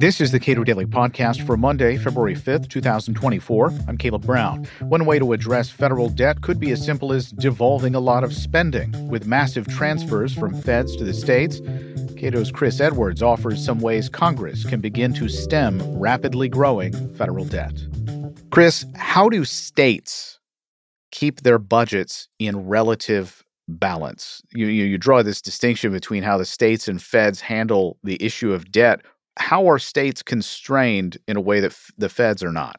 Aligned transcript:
This 0.00 0.18
is 0.18 0.32
the 0.32 0.40
Cato 0.40 0.64
Daily 0.64 0.86
Podcast 0.86 1.44
for 1.44 1.58
Monday, 1.58 1.98
February 1.98 2.34
5th, 2.34 2.70
2024. 2.70 3.70
I'm 3.86 3.98
Caleb 3.98 4.24
Brown. 4.24 4.64
One 4.80 5.04
way 5.04 5.18
to 5.18 5.34
address 5.34 5.68
federal 5.68 6.08
debt 6.08 6.40
could 6.40 6.58
be 6.58 6.70
as 6.70 6.82
simple 6.82 7.12
as 7.12 7.30
devolving 7.32 7.94
a 7.94 8.00
lot 8.00 8.24
of 8.24 8.32
spending, 8.32 9.08
with 9.08 9.26
massive 9.26 9.68
transfers 9.68 10.32
from 10.34 10.58
feds 10.62 10.96
to 10.96 11.04
the 11.04 11.12
states. 11.12 11.60
Cato's 12.16 12.50
Chris 12.50 12.80
Edwards 12.80 13.22
offers 13.22 13.62
some 13.62 13.78
ways 13.78 14.08
Congress 14.08 14.64
can 14.64 14.80
begin 14.80 15.12
to 15.12 15.28
stem 15.28 15.82
rapidly 15.98 16.48
growing 16.48 16.94
federal 17.16 17.44
debt. 17.44 17.74
Chris, 18.50 18.86
how 18.94 19.28
do 19.28 19.44
states 19.44 20.40
keep 21.10 21.42
their 21.42 21.58
budgets 21.58 22.28
in 22.38 22.68
relative 22.68 23.44
balance? 23.70 24.42
You, 24.52 24.66
you, 24.66 24.84
you 24.84 24.98
draw 24.98 25.22
this 25.22 25.40
distinction 25.40 25.92
between 25.92 26.22
how 26.22 26.38
the 26.38 26.44
states 26.44 26.88
and 26.88 27.00
feds 27.00 27.40
handle 27.40 27.98
the 28.02 28.22
issue 28.22 28.52
of 28.52 28.70
debt 28.70 29.02
how 29.40 29.68
are 29.68 29.78
states 29.78 30.22
constrained 30.22 31.18
in 31.26 31.36
a 31.36 31.40
way 31.40 31.60
that 31.60 31.72
f- 31.72 31.90
the 31.96 32.08
feds 32.08 32.42
are 32.42 32.52
not? 32.52 32.76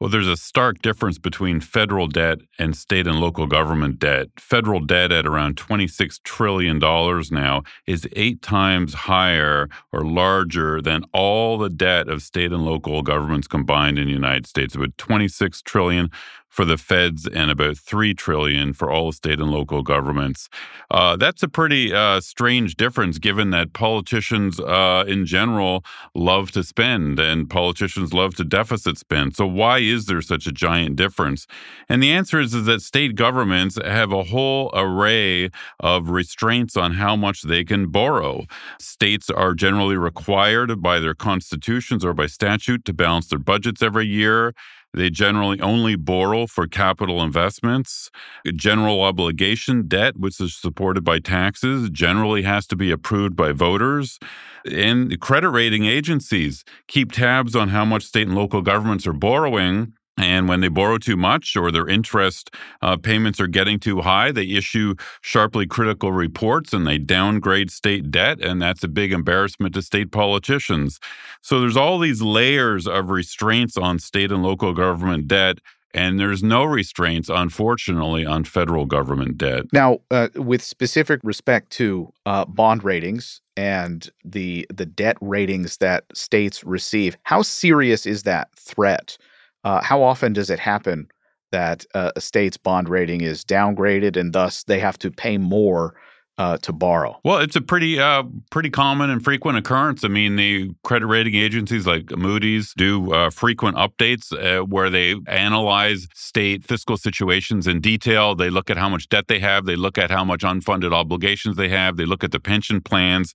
Well, 0.00 0.10
there's 0.10 0.28
a 0.28 0.36
stark 0.36 0.82
difference 0.82 1.18
between 1.18 1.60
federal 1.60 2.08
debt 2.08 2.40
and 2.58 2.76
state 2.76 3.06
and 3.06 3.20
local 3.20 3.46
government 3.46 4.00
debt. 4.00 4.26
Federal 4.38 4.80
debt 4.80 5.12
at 5.12 5.24
around 5.24 5.56
$26 5.56 6.22
trillion 6.24 6.78
now 6.78 7.62
is 7.86 8.06
eight 8.12 8.42
times 8.42 8.92
higher 8.92 9.68
or 9.92 10.04
larger 10.04 10.82
than 10.82 11.04
all 11.14 11.56
the 11.56 11.70
debt 11.70 12.08
of 12.08 12.22
state 12.22 12.52
and 12.52 12.66
local 12.66 13.02
governments 13.02 13.46
combined 13.46 13.98
in 13.98 14.06
the 14.06 14.12
United 14.12 14.46
States. 14.46 14.74
About 14.74 14.98
26 14.98 15.62
trillion 15.62 16.10
for 16.54 16.64
the 16.64 16.78
feds 16.78 17.26
and 17.26 17.50
about 17.50 17.76
three 17.76 18.14
trillion 18.14 18.72
for 18.72 18.88
all 18.88 19.10
state 19.10 19.40
and 19.40 19.50
local 19.50 19.82
governments. 19.82 20.48
Uh, 20.88 21.16
that's 21.16 21.42
a 21.42 21.48
pretty 21.48 21.92
uh, 21.92 22.20
strange 22.20 22.76
difference, 22.76 23.18
given 23.18 23.50
that 23.50 23.72
politicians 23.72 24.60
uh, 24.60 25.04
in 25.08 25.26
general 25.26 25.84
love 26.14 26.52
to 26.52 26.62
spend 26.62 27.18
and 27.18 27.50
politicians 27.50 28.14
love 28.14 28.36
to 28.36 28.44
deficit 28.44 28.96
spend. 28.96 29.34
So 29.34 29.46
why 29.46 29.78
is 29.78 30.06
there 30.06 30.22
such 30.22 30.46
a 30.46 30.52
giant 30.52 30.94
difference? 30.94 31.48
And 31.88 32.00
the 32.00 32.12
answer 32.12 32.38
is, 32.38 32.54
is 32.54 32.66
that 32.66 32.82
state 32.82 33.16
governments 33.16 33.76
have 33.84 34.12
a 34.12 34.22
whole 34.22 34.70
array 34.74 35.50
of 35.80 36.10
restraints 36.10 36.76
on 36.76 36.92
how 36.92 37.16
much 37.16 37.42
they 37.42 37.64
can 37.64 37.88
borrow. 37.88 38.46
States 38.78 39.28
are 39.28 39.54
generally 39.54 39.96
required 39.96 40.80
by 40.80 41.00
their 41.00 41.16
constitutions 41.16 42.04
or 42.04 42.14
by 42.14 42.26
statute 42.26 42.84
to 42.84 42.92
balance 42.92 43.26
their 43.26 43.40
budgets 43.40 43.82
every 43.82 44.06
year. 44.06 44.54
They 44.94 45.10
generally 45.10 45.60
only 45.60 45.96
borrow 45.96 46.46
for 46.46 46.66
capital 46.66 47.22
investments. 47.22 48.10
General 48.54 49.02
obligation 49.02 49.88
debt, 49.88 50.16
which 50.16 50.40
is 50.40 50.54
supported 50.54 51.02
by 51.02 51.18
taxes, 51.18 51.90
generally 51.90 52.42
has 52.42 52.66
to 52.68 52.76
be 52.76 52.90
approved 52.90 53.34
by 53.34 53.52
voters. 53.52 54.18
And 54.64 55.20
credit 55.20 55.50
rating 55.50 55.84
agencies 55.84 56.64
keep 56.86 57.12
tabs 57.12 57.56
on 57.56 57.68
how 57.68 57.84
much 57.84 58.04
state 58.04 58.28
and 58.28 58.36
local 58.36 58.62
governments 58.62 59.06
are 59.06 59.12
borrowing 59.12 59.92
and 60.16 60.48
when 60.48 60.60
they 60.60 60.68
borrow 60.68 60.98
too 60.98 61.16
much 61.16 61.56
or 61.56 61.72
their 61.72 61.88
interest 61.88 62.54
uh, 62.82 62.96
payments 62.96 63.40
are 63.40 63.48
getting 63.48 63.80
too 63.80 64.00
high, 64.00 64.30
they 64.30 64.46
issue 64.46 64.94
sharply 65.22 65.66
critical 65.66 66.12
reports 66.12 66.72
and 66.72 66.86
they 66.86 66.98
downgrade 66.98 67.70
state 67.70 68.10
debt. 68.10 68.40
And 68.40 68.62
that's 68.62 68.84
a 68.84 68.88
big 68.88 69.12
embarrassment 69.12 69.74
to 69.74 69.82
state 69.82 70.12
politicians. 70.12 71.00
So 71.42 71.60
there's 71.60 71.76
all 71.76 71.98
these 71.98 72.22
layers 72.22 72.86
of 72.86 73.10
restraints 73.10 73.76
on 73.76 73.98
state 73.98 74.30
and 74.30 74.42
local 74.42 74.72
government 74.72 75.26
debt. 75.26 75.58
And 75.92 76.18
there's 76.18 76.42
no 76.42 76.64
restraints, 76.64 77.28
unfortunately, 77.28 78.26
on 78.26 78.42
federal 78.42 78.84
government 78.84 79.38
debt. 79.38 79.66
Now, 79.72 80.00
uh, 80.10 80.28
with 80.34 80.60
specific 80.60 81.20
respect 81.22 81.70
to 81.72 82.12
uh, 82.26 82.44
bond 82.46 82.82
ratings 82.82 83.40
and 83.56 84.10
the 84.24 84.66
the 84.74 84.86
debt 84.86 85.16
ratings 85.20 85.76
that 85.76 86.04
states 86.12 86.64
receive, 86.64 87.16
how 87.22 87.42
serious 87.42 88.06
is 88.06 88.24
that 88.24 88.48
threat? 88.56 89.16
Uh, 89.64 89.82
how 89.82 90.02
often 90.02 90.32
does 90.32 90.50
it 90.50 90.58
happen 90.58 91.08
that 91.52 91.84
uh, 91.94 92.12
a 92.16 92.20
state's 92.20 92.56
bond 92.56 92.88
rating 92.88 93.20
is 93.20 93.44
downgraded 93.44 94.16
and 94.16 94.32
thus 94.32 94.64
they 94.64 94.78
have 94.78 94.98
to 94.98 95.10
pay 95.10 95.38
more 95.38 95.94
uh, 96.38 96.56
to 96.58 96.72
borrow? 96.72 97.20
Well, 97.24 97.38
it's 97.38 97.56
a 97.56 97.60
pretty 97.60 97.98
uh, 97.98 98.24
pretty 98.50 98.70
common 98.70 99.10
and 99.10 99.22
frequent 99.22 99.58
occurrence. 99.58 100.04
I 100.04 100.08
mean, 100.08 100.36
the 100.36 100.72
credit 100.82 101.06
rating 101.06 101.34
agencies 101.34 101.86
like 101.86 102.16
Moody's 102.16 102.72
do 102.74 103.12
uh, 103.12 103.30
frequent 103.30 103.76
updates 103.76 104.32
uh, 104.32 104.64
where 104.64 104.90
they 104.90 105.14
analyze 105.26 106.08
state 106.14 106.64
fiscal 106.64 106.96
situations 106.96 107.66
in 107.66 107.80
detail. 107.80 108.34
They 108.34 108.50
look 108.50 108.70
at 108.70 108.76
how 108.76 108.88
much 108.88 109.08
debt 109.08 109.28
they 109.28 109.38
have. 109.40 109.66
They 109.66 109.76
look 109.76 109.98
at 109.98 110.10
how 110.10 110.24
much 110.24 110.42
unfunded 110.42 110.92
obligations 110.92 111.56
they 111.56 111.68
have. 111.68 111.96
They 111.96 112.06
look 112.06 112.24
at 112.24 112.32
the 112.32 112.40
pension 112.40 112.80
plans. 112.80 113.34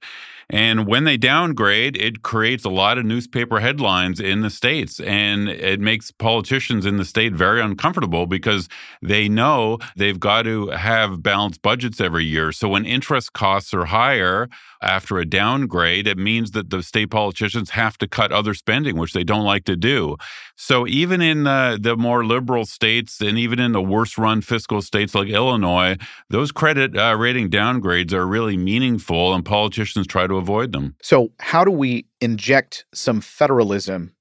And 0.52 0.88
when 0.88 1.04
they 1.04 1.16
downgrade, 1.16 1.96
it 1.96 2.24
creates 2.24 2.66
a 2.66 2.70
lot 2.70 2.98
of 2.98 3.06
newspaper 3.06 3.60
headlines 3.60 4.20
in 4.20 4.42
the 4.42 4.50
states. 4.50 5.00
And 5.00 5.48
it 5.48 5.80
makes 5.80 6.10
politicians 6.10 6.88
in 6.88 6.98
the 6.98 7.06
state 7.06 7.34
very 7.34 7.62
uncomfortable 7.62 8.26
because 8.26 8.68
they 9.02 9.30
know 9.30 9.78
they've 9.96 10.20
got 10.20 10.44
to 10.44 10.70
have 10.70 11.22
balanced 11.22 11.62
budgets 11.62 12.02
every 12.02 12.26
year. 12.26 12.52
So 12.52 12.68
when 12.68 12.86
interest 12.90 13.34
costs 13.34 13.74
are 13.74 13.86
higher 13.86 14.50
after 14.82 15.18
a 15.18 15.26
downgrade, 15.26 16.08
it 16.08 16.18
means 16.18 16.52
that 16.52 16.70
the 16.70 16.82
state 16.82 17.12
politicians 17.12 17.72
have 17.72 17.98
to 17.98 18.08
cut 18.08 18.32
other 18.32 18.54
spending, 18.54 18.98
which 18.98 19.14
they 19.14 19.24
don't 19.24 19.44
like 19.44 19.66
to 19.66 19.76
do. 19.76 20.16
So 20.56 20.88
even 20.88 21.22
in 21.22 21.44
the, 21.44 21.78
the 21.82 21.98
more 21.98 22.26
liberal 22.26 22.66
states 22.66 23.20
and 23.22 23.38
even 23.38 23.60
in 23.60 23.74
the 23.74 23.82
worst 23.82 24.18
run 24.18 24.42
fiscal 24.42 24.82
states 24.82 25.14
like 25.14 25.28
Illinois, 25.28 25.98
those 26.30 26.52
credit 26.52 26.98
uh, 26.98 27.16
rating 27.18 27.50
downgrades 27.50 28.14
are 28.14 28.26
really 28.26 28.58
meaningful 28.58 29.34
and 29.34 29.44
politicians 29.44 30.08
try 30.08 30.28
to 30.28 30.36
avoid 30.36 30.72
them. 30.72 30.96
So, 31.02 31.32
how 31.40 31.64
do 31.64 31.72
we 31.72 32.06
inject 32.22 32.86
some 32.94 33.22
federalism 33.22 34.16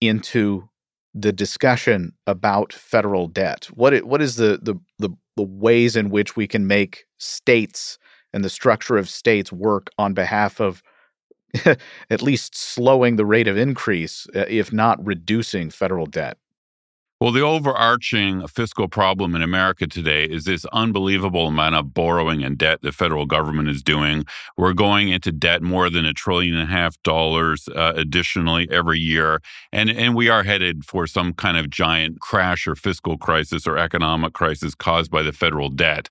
into 0.00 0.68
the 1.14 1.32
discussion 1.32 2.12
about 2.26 2.72
federal 2.72 3.28
debt? 3.28 3.66
What 3.74 4.04
what 4.04 4.22
is 4.22 4.36
the 4.36 4.58
the 4.62 4.74
the, 4.98 5.10
the 5.36 5.42
ways 5.42 5.96
in 5.96 6.10
which 6.10 6.36
we 6.36 6.46
can 6.46 6.66
make 6.66 7.04
states 7.18 7.98
and 8.32 8.44
the 8.44 8.50
structure 8.50 8.96
of 8.96 9.08
states 9.08 9.52
work 9.52 9.90
on 9.98 10.14
behalf 10.14 10.60
of 10.60 10.82
at 12.10 12.22
least 12.22 12.56
slowing 12.56 13.16
the 13.16 13.26
rate 13.26 13.48
of 13.48 13.56
increase, 13.56 14.26
uh, 14.34 14.44
if 14.48 14.72
not 14.72 15.04
reducing 15.04 15.70
federal 15.70 16.06
debt? 16.06 16.38
Well, 17.22 17.30
the 17.30 17.42
overarching 17.42 18.44
fiscal 18.48 18.88
problem 18.88 19.36
in 19.36 19.42
America 19.42 19.86
today 19.86 20.24
is 20.24 20.42
this 20.42 20.64
unbelievable 20.72 21.46
amount 21.46 21.76
of 21.76 21.94
borrowing 21.94 22.42
and 22.42 22.58
debt 22.58 22.80
the 22.82 22.90
federal 22.90 23.26
government 23.26 23.68
is 23.68 23.80
doing. 23.80 24.24
We're 24.56 24.72
going 24.72 25.10
into 25.10 25.30
debt 25.30 25.62
more 25.62 25.88
than 25.88 26.04
a 26.04 26.12
trillion 26.12 26.56
and 26.56 26.68
a 26.68 26.72
half 26.72 27.00
dollars 27.04 27.68
uh, 27.68 27.92
additionally 27.94 28.68
every 28.72 28.98
year. 28.98 29.40
And, 29.72 29.88
and 29.88 30.16
we 30.16 30.30
are 30.30 30.42
headed 30.42 30.84
for 30.84 31.06
some 31.06 31.32
kind 31.32 31.56
of 31.56 31.70
giant 31.70 32.18
crash 32.18 32.66
or 32.66 32.74
fiscal 32.74 33.16
crisis 33.16 33.68
or 33.68 33.78
economic 33.78 34.32
crisis 34.32 34.74
caused 34.74 35.12
by 35.12 35.22
the 35.22 35.32
federal 35.32 35.68
debt. 35.68 36.10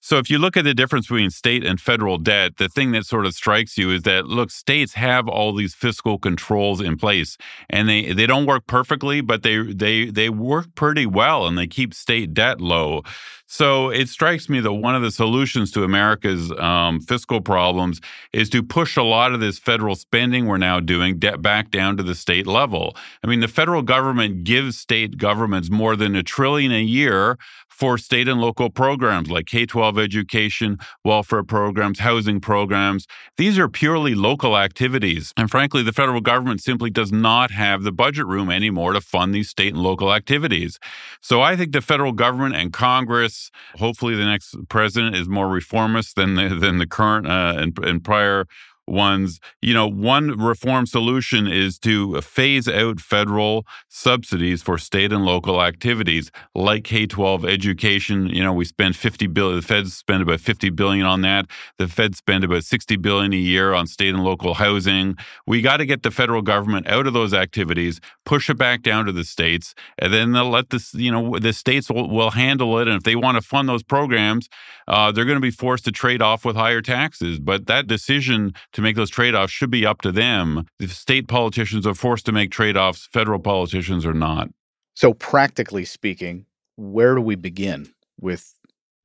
So 0.00 0.18
if 0.18 0.28
you 0.28 0.38
look 0.38 0.56
at 0.56 0.64
the 0.64 0.74
difference 0.74 1.06
between 1.06 1.30
state 1.30 1.64
and 1.64 1.80
federal 1.80 2.18
debt, 2.18 2.56
the 2.56 2.68
thing 2.68 2.90
that 2.92 3.06
sort 3.06 3.26
of 3.26 3.34
strikes 3.34 3.78
you 3.78 3.90
is 3.92 4.02
that, 4.02 4.26
look, 4.26 4.50
states 4.50 4.94
have 4.94 5.28
all 5.28 5.54
these 5.54 5.74
fiscal 5.74 6.18
controls 6.18 6.80
in 6.80 6.96
place 6.96 7.36
and 7.70 7.88
they, 7.88 8.12
they 8.12 8.26
don't 8.26 8.46
work 8.46 8.66
perfectly, 8.66 9.20
but 9.20 9.44
they, 9.44 9.58
they, 9.58 10.06
they 10.06 10.28
work 10.28 10.47
pretty 10.74 11.06
well 11.06 11.46
and 11.46 11.56
they 11.56 11.66
keep 11.66 11.94
state 11.94 12.34
debt 12.34 12.60
low. 12.60 13.02
So 13.50 13.88
it 13.88 14.10
strikes 14.10 14.50
me 14.50 14.60
that 14.60 14.72
one 14.74 14.94
of 14.94 15.00
the 15.00 15.10
solutions 15.10 15.70
to 15.72 15.82
America's 15.82 16.52
um, 16.52 17.00
fiscal 17.00 17.40
problems 17.40 17.98
is 18.30 18.50
to 18.50 18.62
push 18.62 18.94
a 18.98 19.02
lot 19.02 19.32
of 19.32 19.40
this 19.40 19.58
federal 19.58 19.96
spending 19.96 20.44
we're 20.44 20.58
now 20.58 20.80
doing 20.80 21.18
debt 21.18 21.40
back 21.40 21.70
down 21.70 21.96
to 21.96 22.02
the 22.02 22.14
state 22.14 22.46
level. 22.46 22.94
I 23.24 23.26
mean, 23.26 23.40
the 23.40 23.48
federal 23.48 23.80
government 23.80 24.44
gives 24.44 24.76
state 24.76 25.16
governments 25.16 25.70
more 25.70 25.96
than 25.96 26.14
a 26.14 26.22
trillion 26.22 26.72
a 26.72 26.82
year 26.82 27.38
for 27.78 27.96
state 27.96 28.26
and 28.26 28.40
local 28.40 28.70
programs 28.70 29.30
like 29.30 29.46
K 29.46 29.64
12 29.64 30.00
education, 30.00 30.78
welfare 31.04 31.44
programs, 31.44 32.00
housing 32.00 32.40
programs. 32.40 33.06
These 33.36 33.56
are 33.56 33.68
purely 33.68 34.16
local 34.16 34.58
activities. 34.58 35.32
And 35.36 35.48
frankly, 35.48 35.84
the 35.84 35.92
federal 35.92 36.20
government 36.20 36.60
simply 36.60 36.90
does 36.90 37.12
not 37.12 37.52
have 37.52 37.84
the 37.84 37.92
budget 37.92 38.26
room 38.26 38.50
anymore 38.50 38.94
to 38.94 39.00
fund 39.00 39.32
these 39.32 39.48
state 39.48 39.74
and 39.74 39.82
local 39.82 40.12
activities. 40.12 40.80
So 41.20 41.40
I 41.40 41.54
think 41.54 41.70
the 41.70 41.80
federal 41.80 42.10
government 42.10 42.56
and 42.56 42.72
Congress, 42.72 43.37
hopefully 43.76 44.14
the 44.14 44.24
next 44.24 44.54
president 44.68 45.16
is 45.16 45.28
more 45.28 45.48
reformist 45.48 46.16
than 46.16 46.34
the, 46.34 46.48
than 46.48 46.78
the 46.78 46.86
current 46.86 47.26
uh, 47.26 47.54
and, 47.56 47.78
and 47.78 48.04
prior 48.04 48.46
ones. 48.90 49.40
You 49.60 49.74
know, 49.74 49.86
one 49.86 50.38
reform 50.38 50.86
solution 50.86 51.46
is 51.46 51.78
to 51.80 52.20
phase 52.20 52.68
out 52.68 53.00
federal 53.00 53.66
subsidies 53.88 54.62
for 54.62 54.78
state 54.78 55.12
and 55.12 55.24
local 55.24 55.62
activities 55.62 56.30
like 56.54 56.84
K-12 56.84 57.48
education. 57.48 58.26
You 58.26 58.42
know, 58.42 58.52
we 58.52 58.64
spend 58.64 58.96
50 58.96 59.26
billion, 59.28 59.56
the 59.56 59.62
feds 59.62 59.94
spend 59.94 60.22
about 60.22 60.40
50 60.40 60.70
billion 60.70 61.06
on 61.06 61.22
that. 61.22 61.46
The 61.78 61.88
feds 61.88 62.18
spend 62.18 62.44
about 62.44 62.64
60 62.64 62.96
billion 62.96 63.32
a 63.32 63.36
year 63.36 63.74
on 63.74 63.86
state 63.86 64.14
and 64.14 64.24
local 64.24 64.54
housing. 64.54 65.16
We 65.46 65.60
got 65.60 65.78
to 65.78 65.86
get 65.86 66.02
the 66.02 66.10
federal 66.10 66.42
government 66.42 66.86
out 66.88 67.06
of 67.06 67.12
those 67.12 67.34
activities, 67.34 68.00
push 68.24 68.50
it 68.50 68.58
back 68.58 68.82
down 68.82 69.06
to 69.06 69.12
the 69.12 69.24
states, 69.24 69.74
and 69.98 70.12
then 70.12 70.32
they'll 70.32 70.50
let 70.50 70.70
this, 70.70 70.94
you 70.94 71.10
know, 71.10 71.38
the 71.38 71.52
states 71.52 71.90
will, 71.90 72.08
will 72.08 72.30
handle 72.30 72.78
it. 72.78 72.88
And 72.88 72.96
if 72.96 73.02
they 73.02 73.16
want 73.16 73.36
to 73.36 73.42
fund 73.42 73.68
those 73.68 73.82
programs, 73.82 74.48
uh, 74.86 75.12
they're 75.12 75.24
going 75.24 75.36
to 75.36 75.40
be 75.40 75.50
forced 75.50 75.84
to 75.84 75.92
trade 75.92 76.22
off 76.22 76.44
with 76.44 76.56
higher 76.56 76.82
taxes. 76.82 77.38
But 77.38 77.66
that 77.66 77.86
decision 77.86 78.54
to 78.78 78.82
make 78.82 78.94
those 78.94 79.10
trade 79.10 79.34
offs 79.34 79.52
should 79.52 79.72
be 79.72 79.84
up 79.84 80.02
to 80.02 80.12
them. 80.12 80.64
If 80.78 80.92
state 80.92 81.26
politicians 81.26 81.84
are 81.84 81.96
forced 81.96 82.24
to 82.26 82.32
make 82.32 82.52
trade 82.52 82.76
offs, 82.76 83.08
federal 83.12 83.40
politicians 83.40 84.06
are 84.06 84.14
not. 84.14 84.50
So, 84.94 85.14
practically 85.14 85.84
speaking, 85.84 86.46
where 86.76 87.16
do 87.16 87.20
we 87.20 87.34
begin 87.34 87.92
with 88.20 88.54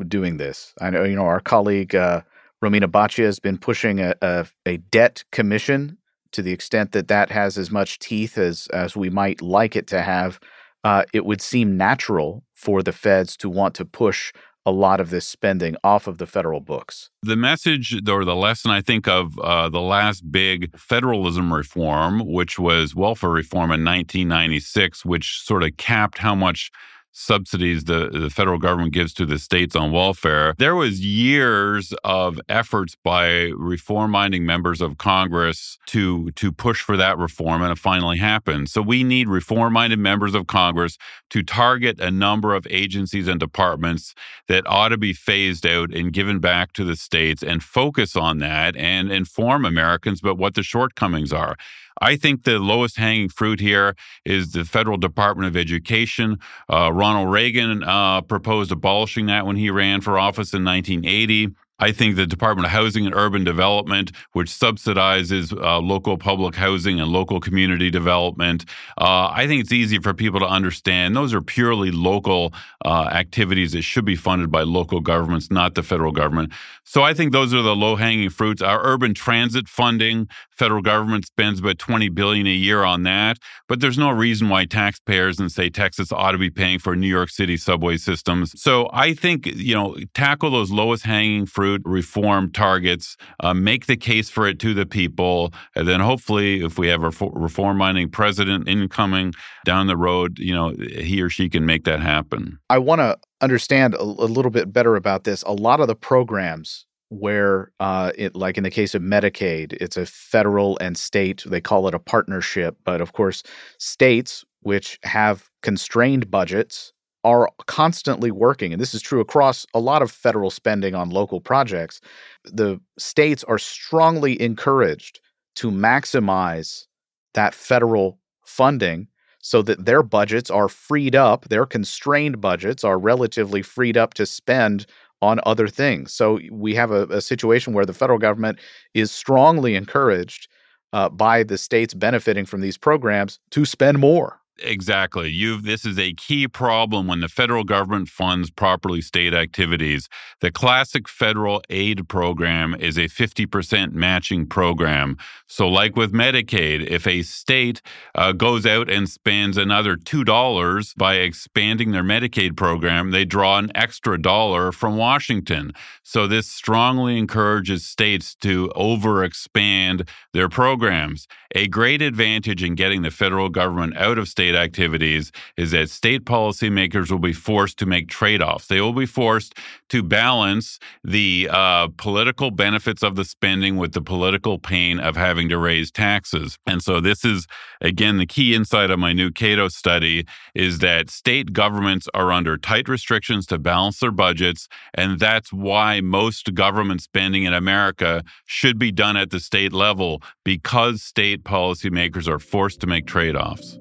doing 0.08 0.38
this? 0.38 0.76
I 0.80 0.92
know, 0.92 1.04
you 1.04 1.16
know, 1.16 1.26
our 1.26 1.40
colleague 1.40 1.96
uh, 1.96 2.22
Romina 2.64 2.86
Boccia 2.86 3.24
has 3.24 3.40
been 3.40 3.58
pushing 3.58 4.00
a, 4.00 4.14
a, 4.22 4.46
a 4.68 4.78
debt 4.78 5.24
commission 5.32 5.98
to 6.34 6.44
the 6.44 6.52
extent 6.52 6.92
that 6.92 7.08
that 7.08 7.32
has 7.32 7.58
as 7.58 7.72
much 7.72 7.98
teeth 7.98 8.38
as 8.38 8.68
as 8.68 8.96
we 8.96 9.10
might 9.10 9.42
like 9.42 9.76
it 9.76 9.88
to 9.88 10.04
have. 10.04 10.40
Uh, 10.84 11.04
it 11.14 11.26
would 11.26 11.42
seem 11.42 11.78
natural 11.78 12.44
for 12.54 12.84
the 12.84 12.92
feds 12.92 13.36
to 13.38 13.50
want 13.50 13.74
to 13.74 13.86
push 13.86 14.34
a 14.66 14.72
lot 14.72 15.00
of 15.00 15.10
this 15.10 15.28
spending 15.28 15.76
off 15.84 16.08
of 16.08 16.18
the 16.18 16.26
federal 16.26 16.62
books. 16.62 17.10
The 17.22 17.36
message 17.36 17.96
or 18.08 18.24
the 18.24 18.36
lesson 18.36 18.72
I 18.72 18.82
think 18.82 19.08
of 19.08 19.38
uh, 19.40 19.70
the 19.70 19.82
last 19.82 20.32
big 20.32 20.78
federalism 20.78 21.54
reform, 21.54 22.26
which 22.26 22.58
was 22.58 22.96
welfare 22.96 23.30
reform 23.30 23.72
in 23.72 23.84
1996, 23.84 25.06
which 25.06 25.42
sort 25.42 25.64
of 25.64 25.76
capped 25.78 26.20
how 26.20 26.36
much 26.36 26.72
subsidies 27.14 27.86
the, 27.86 28.10
the 28.10 28.30
federal 28.30 28.58
government 28.58 28.92
gives 28.92 29.14
to 29.14 29.26
the 29.26 29.40
states 29.40 29.76
on 29.76 29.92
welfare. 29.92 30.56
There 30.58 30.76
was 30.76 31.00
years 31.00 31.94
of 32.04 32.42
efforts 32.50 32.96
by 33.04 33.52
reform-minded 33.56 34.42
members 34.42 34.82
of 34.82 34.98
Congress 34.98 35.78
to 35.88 36.32
to 36.32 36.52
push 36.52 36.82
for 36.82 36.98
that 36.98 37.18
reform, 37.18 37.62
and 37.62 37.72
it 37.72 37.78
finally 37.78 38.18
happened. 38.18 38.70
So 38.70 38.82
we 38.82 39.04
need 39.04 39.30
reform-minded 39.30 40.00
members 40.00 40.34
of 40.34 40.48
Congress 40.48 40.98
to 41.30 41.44
target 41.44 42.00
a 42.00 42.12
number 42.12 42.54
of 42.56 42.68
agencies 42.70 43.28
and 43.28 43.40
departments 43.40 44.16
that 44.48 44.66
ought 44.68 44.90
to 44.90 44.98
be 44.98 45.14
phased 45.14 45.66
out 45.66 45.94
and 45.94 46.12
given 46.12 46.40
back 46.40 46.74
to 46.74 46.84
the 46.84 46.96
states, 46.96 47.44
and 47.44 47.64
focus 47.64 48.16
on 48.16 48.40
that 48.40 48.76
and 48.76 49.12
inform 49.12 49.66
Americans 49.66 50.20
about 50.20 50.38
what 50.38 50.56
the 50.56 50.64
shortcomings 50.64 51.32
are. 51.32 51.56
I 52.02 52.16
think 52.16 52.44
the 52.44 52.60
lowest 52.60 52.98
hanging 52.98 53.30
fruit 53.30 53.60
here 53.60 53.96
is 54.26 54.52
the 54.52 54.66
federal 54.66 54.98
Department 54.98 55.48
of 55.48 55.58
Education. 55.58 56.40
Uh, 56.72 56.92
Ronald 56.92 57.32
Reagan 57.32 57.84
uh, 57.84 58.22
proposed 58.22 58.72
abolishing 58.72 59.28
that 59.28 59.46
when 59.46 59.56
he 59.56 59.70
ran 59.70 60.02
for 60.02 60.18
office 60.18 60.54
in 60.54 60.64
1980. 60.64 61.54
I 61.80 61.92
think 61.92 62.16
the 62.16 62.28
Department 62.28 62.66
of 62.66 62.72
Housing 62.72 63.06
and 63.06 63.16
Urban 63.16 63.44
Development, 63.44 64.12
which 64.34 64.50
subsidizes 64.50 65.52
uh, 65.60 65.80
local 65.80 66.18
public 66.18 66.56
housing 66.56 67.00
and 67.00 67.12
local 67.12 67.40
community 67.40 67.90
development, 67.90 68.66
uh, 69.00 69.30
I 69.32 69.48
think 69.48 69.62
it's 69.62 69.72
easy 69.72 70.00
for 70.00 70.14
people 70.14 70.40
to 70.40 70.46
understand. 70.46 71.16
Those 71.16 71.34
are 71.34 71.42
purely 71.42 71.92
local 71.92 72.54
uh, 72.86 73.10
activities 73.12 73.72
that 73.74 73.82
should 73.82 74.06
be 74.06 74.16
funded 74.16 74.52
by 74.52 74.62
local 74.62 75.02
governments, 75.02 75.50
not 75.50 75.76
the 75.76 75.84
federal 75.84 76.12
government. 76.12 76.54
So 76.86 77.02
I 77.02 77.14
think 77.14 77.32
those 77.32 77.54
are 77.54 77.62
the 77.62 77.76
low 77.76 77.96
hanging 77.96 78.30
fruits. 78.30 78.62
Our 78.62 78.82
urban 78.84 79.14
transit 79.14 79.68
funding, 79.68 80.28
federal 80.52 80.82
government 80.82 81.26
spends 81.26 81.60
about 81.60 81.80
20 81.80 82.10
billion 82.10 82.46
a 82.46 82.52
year 82.52 82.84
on 82.84 83.04
that, 83.04 83.40
but 83.68 83.80
there's 83.80 83.98
no 83.98 84.12
reason 84.12 84.50
why 84.50 84.66
taxpayers 84.66 85.40
in 85.40 85.50
say 85.50 85.70
Texas 85.70 86.12
ought 86.12 86.34
to 86.34 86.38
be 86.38 86.50
paying 86.50 86.80
for 86.80 86.96
New 86.96 87.08
York 87.08 87.30
City 87.30 87.58
subway 87.58 87.98
systems. 87.98 88.60
So 88.62 88.90
I 88.94 89.14
think 89.14 89.46
you 89.46 89.74
know 89.74 89.96
tackle 90.14 90.52
those 90.52 90.72
lowest 90.72 91.06
hanging 91.06 91.46
fruit 91.64 91.82
reform 91.86 92.52
targets, 92.52 93.16
uh, 93.40 93.54
make 93.54 93.86
the 93.86 93.96
case 93.96 94.30
for 94.30 94.46
it 94.46 94.60
to 94.60 94.74
the 94.74 94.86
people, 94.86 95.54
and 95.78 95.88
then 95.88 96.02
hopefully, 96.02 96.62
if 96.62 96.78
we 96.78 96.90
have 96.90 97.04
a 97.04 97.12
reform 97.32 97.78
minding 97.78 98.10
president 98.10 98.68
incoming 98.68 99.34
down 99.64 99.88
the 99.88 99.96
road, 99.96 100.38
you 100.40 100.54
know, 100.54 100.76
he 100.78 101.22
or 101.22 101.30
she 101.30 101.48
can 101.48 101.66
make 101.66 101.86
that 101.86 102.02
happen. 102.02 102.60
I 102.70 102.80
want 102.80 103.00
to 103.00 103.18
understand 103.40 103.94
a, 103.94 104.02
a, 104.02 104.28
little 104.28 104.52
bit 104.52 104.74
better 104.74 104.98
about 104.98 105.24
this. 105.24 105.42
A 105.44 105.54
lot 105.54 105.80
of 105.80 105.88
the 105.88 105.96
programs 105.96 106.86
where 107.08 107.72
uh, 107.80 108.12
it 108.18 108.36
like 108.36 108.58
in 108.58 108.64
the 108.66 108.70
case 108.70 108.94
of 108.94 109.02
medicaid 109.02 109.72
it's 109.80 109.96
a 109.96 110.06
federal 110.06 110.78
and 110.80 110.98
state 110.98 111.46
they 111.46 111.62
call 111.62 111.88
it 111.88 111.94
a 111.94 112.00
partnership 112.00 112.76
but 112.84 113.02
of 113.02 113.14
course 113.14 113.44
states 113.78 114.44
which 114.62 114.98
have 115.04 115.48
constrained 115.62 116.32
budgets 116.32 116.92
are 117.24 117.50
constantly 117.68 118.32
working, 118.32 118.74
and 118.74 118.82
this 118.82 118.94
is 118.94 119.02
true 119.02 119.22
across 119.22 119.66
a 119.74 119.80
lot 119.80 120.02
of 120.02 120.12
federal 120.12 120.50
spending 120.50 120.94
on 120.94 121.10
local 121.10 121.40
projects. 121.40 122.02
The 122.44 122.80
states 122.98 123.44
are 123.46 123.58
strongly 123.58 124.42
encouraged 124.42 125.22
to 125.56 125.72
maximize 125.72 126.86
that 127.34 127.54
federal 127.54 128.20
funding 128.46 129.08
so 129.40 129.62
that 129.62 129.86
their 129.86 130.04
budgets 130.04 130.50
are 130.50 130.70
freed 130.70 131.16
up, 131.16 131.46
their 131.50 131.66
constrained 131.66 132.40
budgets 132.40 132.84
are 132.84 132.98
relatively 132.98 133.62
freed 133.62 133.98
up 133.98 134.14
to 134.16 134.26
spend 134.26 134.86
on 135.22 135.40
other 135.46 135.68
things. 135.68 136.14
So 136.14 136.40
we 136.52 136.76
have 136.76 136.92
a, 136.92 137.06
a 137.08 137.22
situation 137.22 137.74
where 137.74 137.86
the 137.86 137.94
federal 137.94 138.20
government 138.20 138.60
is 138.94 139.12
strongly 139.12 139.76
encouraged 139.76 140.50
uh, 140.92 141.10
by 141.10 141.44
the 141.44 141.58
states 141.58 141.94
benefiting 141.94 142.46
from 142.46 142.62
these 142.62 142.78
programs 142.78 143.40
to 143.52 143.66
spend 143.66 144.00
more. 144.00 144.40
Exactly. 144.60 145.32
You've 145.32 145.64
this 145.64 145.84
is 145.84 145.98
a 145.98 146.14
key 146.14 146.48
problem 146.48 147.08
when 147.08 147.22
the 147.22 147.28
federal 147.28 147.64
government 147.64 148.08
funds 148.08 148.52
properly 148.52 149.02
state 149.02 149.34
activities. 149.34 150.08
The 150.42 150.52
classic 150.52 151.10
federal 151.10 151.64
aid 151.72 152.08
program 152.08 152.76
is 152.76 152.98
a 152.98 153.06
50% 153.06 153.94
matching 153.94 154.46
program. 154.46 155.18
So 155.48 155.68
like 155.68 155.96
with 155.96 156.14
Medicaid, 156.14 156.86
if 156.86 157.08
a 157.08 157.24
state 157.24 157.82
uh, 158.14 158.32
goes 158.32 158.66
out 158.66 158.92
and 158.92 159.10
spends 159.10 159.58
another 159.58 159.96
$2 159.96 160.96
by 160.98 161.16
expanding 161.16 161.92
their 161.92 162.04
Medicaid 162.04 162.56
program, 162.56 163.10
they 163.10 163.26
draw 163.26 163.58
an 163.58 163.72
extra 163.74 164.22
dollar 164.22 164.72
from 164.72 164.98
Washington. 164.98 165.72
So 166.04 166.28
this 166.28 166.48
strongly 166.48 167.18
encourages 167.18 167.86
states 167.86 168.36
to 168.42 168.70
overexpand 168.76 170.08
their 170.34 170.50
programs. 170.50 171.28
A 171.56 171.68
great 171.68 172.02
advantage 172.02 172.64
in 172.64 172.76
getting 172.76 173.02
the 173.02 173.12
federal 173.12 173.50
government 173.50 173.98
out 173.98 174.18
of 174.18 174.28
state 174.44 174.56
activities 174.56 175.32
is 175.56 175.72
that 175.72 175.90
state 175.90 176.26
policymakers 176.26 177.10
will 177.10 177.18
be 177.18 177.32
forced 177.32 177.80
to 177.80 177.86
make 177.86 178.10
trade 178.10 178.42
offs. 178.42 178.68
They 178.68 178.82
will 178.82 178.92
be 178.92 179.06
forced 179.06 179.54
to 179.88 180.04
balance 180.04 180.80
the 181.02 181.48
uh, 181.50 181.88
political 181.96 182.52
benefits 182.52 183.04
of 183.04 183.16
the 183.16 183.24
spending 183.24 183.78
with 183.78 183.94
the 183.94 184.02
political 184.02 184.60
pain 184.60 185.00
of 185.00 185.16
having 185.16 185.48
to 185.48 185.58
raise 185.58 185.92
taxes. 185.92 186.58
And 186.68 186.84
so, 186.84 187.00
this 187.00 187.24
is 187.24 187.48
again 187.80 188.18
the 188.18 188.26
key 188.26 188.54
insight 188.54 188.92
of 188.92 189.00
my 189.00 189.14
new 189.14 189.32
Cato 189.32 189.70
study 189.70 190.26
is 190.54 190.80
that 190.80 191.10
state 191.10 191.54
governments 191.54 192.10
are 192.14 192.34
under 192.34 192.58
tight 192.58 192.90
restrictions 192.90 193.46
to 193.46 193.58
balance 193.58 194.00
their 194.00 194.12
budgets. 194.12 194.68
And 194.94 195.22
that's 195.22 195.54
why 195.54 196.02
most 196.02 196.54
government 196.54 197.02
spending 197.02 197.44
in 197.44 197.54
America 197.54 198.24
should 198.46 198.78
be 198.78 198.92
done 198.92 199.16
at 199.16 199.30
the 199.30 199.40
state 199.40 199.72
level 199.72 200.22
because 200.44 201.02
state 201.02 201.46
policymakers 201.46 202.28
are 202.28 202.40
forced 202.40 202.82
to 202.82 202.88
make 202.88 203.08
trade 203.08 203.38
offs. 203.38 203.78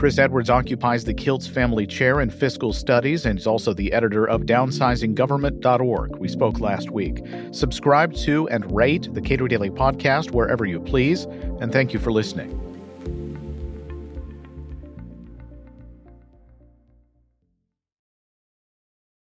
Chris 0.00 0.16
Edwards 0.16 0.48
occupies 0.48 1.04
the 1.04 1.12
Kilts 1.12 1.46
Family 1.46 1.86
Chair 1.86 2.22
in 2.22 2.30
Fiscal 2.30 2.72
Studies 2.72 3.26
and 3.26 3.38
is 3.38 3.46
also 3.46 3.74
the 3.74 3.92
editor 3.92 4.24
of 4.24 4.44
downsizinggovernment.org. 4.44 6.16
We 6.16 6.26
spoke 6.26 6.58
last 6.58 6.90
week. 6.90 7.22
Subscribe 7.50 8.14
to 8.14 8.48
and 8.48 8.74
rate 8.74 9.12
the 9.12 9.20
Cato 9.20 9.46
Daily 9.46 9.68
Podcast 9.68 10.30
wherever 10.30 10.64
you 10.64 10.80
please, 10.80 11.24
and 11.60 11.70
thank 11.70 11.92
you 11.92 11.98
for 11.98 12.12
listening. 12.12 12.69